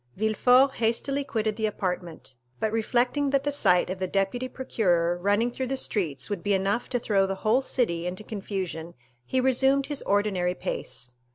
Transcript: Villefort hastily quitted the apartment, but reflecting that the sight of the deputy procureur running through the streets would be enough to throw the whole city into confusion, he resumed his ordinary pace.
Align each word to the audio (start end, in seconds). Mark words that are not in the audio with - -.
Villefort 0.15 0.77
hastily 0.77 1.23
quitted 1.23 1.57
the 1.57 1.67
apartment, 1.67 2.35
but 2.59 2.71
reflecting 2.71 3.29
that 3.29 3.43
the 3.43 3.51
sight 3.51 3.87
of 3.91 3.99
the 3.99 4.07
deputy 4.07 4.47
procureur 4.47 5.15
running 5.15 5.51
through 5.51 5.67
the 5.67 5.77
streets 5.77 6.27
would 6.27 6.41
be 6.41 6.55
enough 6.55 6.89
to 6.89 6.97
throw 6.97 7.27
the 7.27 7.35
whole 7.45 7.61
city 7.61 8.07
into 8.07 8.23
confusion, 8.23 8.95
he 9.27 9.39
resumed 9.39 9.85
his 9.85 10.01
ordinary 10.01 10.55
pace. 10.55 11.13